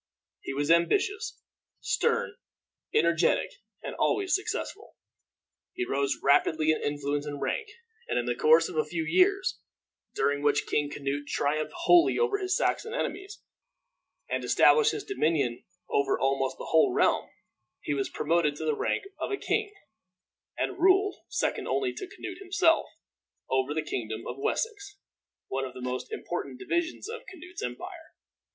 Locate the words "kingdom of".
23.83-24.39